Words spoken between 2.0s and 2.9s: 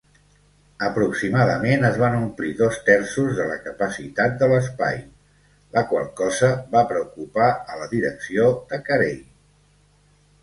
van omplir dos